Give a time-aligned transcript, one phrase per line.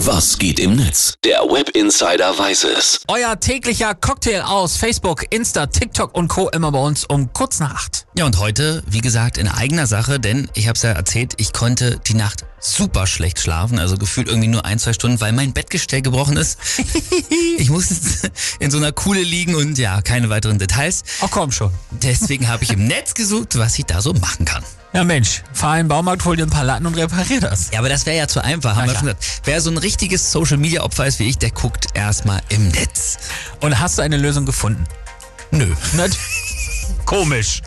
[0.00, 1.14] Was geht im Netz?
[1.24, 3.00] Der Web Insider weiß es.
[3.08, 6.50] Euer täglicher Cocktail aus Facebook, Insta, TikTok und Co.
[6.50, 8.06] immer bei uns um kurz nach acht.
[8.14, 11.54] Ja, und heute, wie gesagt, in eigener Sache, denn ich habe es ja erzählt, ich
[11.54, 15.54] konnte die Nacht super schlecht schlafen, also gefühlt irgendwie nur ein, zwei Stunden, weil mein
[15.54, 16.58] Bettgestell gebrochen ist.
[17.56, 21.04] ich musste in so einer Kuhle liegen und ja, keine weiteren Details.
[21.22, 21.72] Ach komm schon.
[22.02, 24.62] Deswegen habe ich im Netz gesucht, was ich da so machen kann.
[24.92, 27.70] Ja Mensch, fahr in den Baumarkt, hol dir ein paar Latten und reparier das.
[27.70, 29.40] Ja, aber das wäre ja zu einfach, haben Na wir schon gesagt.
[29.44, 33.18] Wer so ein richtiges Social-Media-Opfer ist wie ich, der guckt erstmal im Netz.
[33.60, 34.84] Und hast du eine Lösung gefunden?
[35.50, 35.74] Nö.
[37.04, 37.62] Komisch.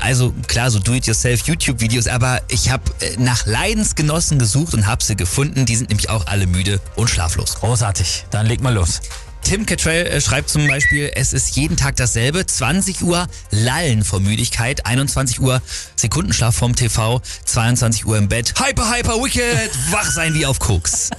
[0.00, 2.82] Also klar, so Do-it-yourself YouTube-Videos, aber ich habe
[3.18, 5.64] nach Leidensgenossen gesucht und habe sie gefunden.
[5.64, 7.56] Die sind nämlich auch alle müde und schlaflos.
[7.56, 8.26] Großartig.
[8.30, 9.00] Dann leg mal los.
[9.44, 12.46] Tim Cattrall äh, schreibt zum Beispiel, es ist jeden Tag dasselbe.
[12.46, 15.60] 20 Uhr Lallen vor Müdigkeit, 21 Uhr
[15.96, 18.54] Sekundenschlaf vom TV, 22 Uhr im Bett.
[18.58, 21.10] Hyper, hyper, wicked, wach sein wie auf Koks.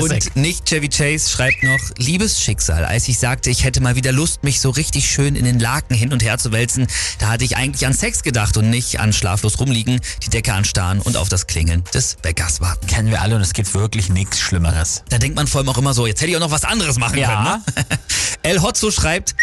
[0.00, 4.10] Und nicht Chevy Chase schreibt noch, liebes Schicksal, als ich sagte, ich hätte mal wieder
[4.10, 6.88] Lust, mich so richtig schön in den Laken hin und her zu wälzen,
[7.20, 11.00] da hatte ich eigentlich an Sex gedacht und nicht an schlaflos rumliegen, die Decke anstarren
[11.00, 12.86] und auf das Klingeln des Weckers warten.
[12.88, 15.04] Kennen wir alle und es gibt wirklich nichts Schlimmeres.
[15.10, 16.98] Da denkt man vor allem auch immer so, jetzt hätte ich auch noch was anderes
[16.98, 17.28] machen Ja.
[17.28, 17.44] können.
[17.44, 17.62] Ne?
[18.42, 19.34] El Hotzo schreibt,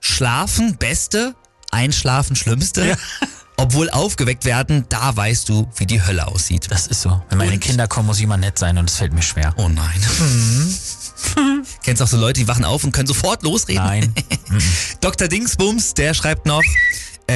[0.00, 1.34] Schlafen Beste,
[1.70, 2.96] Einschlafen Schlimmste.
[3.58, 6.66] Obwohl aufgeweckt werden, da weißt du, wie die Hölle aussieht.
[6.70, 7.22] Das ist so.
[7.30, 9.54] Wenn meine Und- Kinder kommen, muss immer nett sein und es fällt mir schwer.
[9.56, 9.98] Oh nein.
[11.82, 13.82] Kennst auch so Leute, die wachen auf und können sofort losreden?
[13.82, 14.14] Nein.
[15.00, 15.28] Dr.
[15.28, 16.62] Dingsbums, der schreibt noch,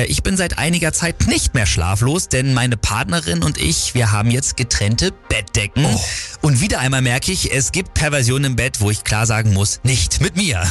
[0.07, 4.31] ich bin seit einiger Zeit nicht mehr schlaflos, denn meine Partnerin und ich, wir haben
[4.31, 5.87] jetzt getrennte Bettdecken.
[6.43, 9.81] Und wieder einmal merke ich, es gibt Perversionen im Bett, wo ich klar sagen muss,
[9.83, 10.63] nicht mit mir.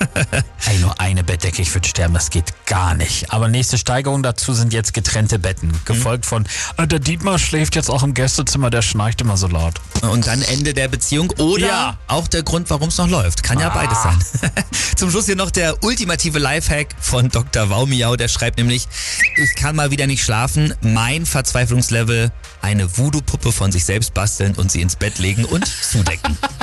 [0.66, 3.30] Ey, nur eine Bettdecke, ich würde sterben, das geht gar nicht.
[3.32, 5.72] Aber nächste Steigerung dazu sind jetzt getrennte Betten.
[5.84, 6.44] Gefolgt von,
[6.76, 9.74] äh, der Dietmar schläft jetzt auch im Gästezimmer, der schnarcht immer so laut.
[10.02, 11.98] Und dann Ende der Beziehung oder Ja.
[12.08, 13.42] auch der Grund, warum es noch läuft.
[13.42, 13.74] Kann ja Ah.
[13.74, 14.18] beides sein.
[14.96, 17.70] Zum Schluss hier noch der ultimative Lifehack von Dr.
[17.70, 18.16] Waumiau.
[18.16, 18.88] Der schreibt nämlich,
[19.36, 20.74] ich kann mal wieder nicht schlafen.
[20.82, 26.36] Mein Verzweiflungslevel, eine Voodoo-Puppe von sich selbst basteln und sie ins Bett legen und zudecken.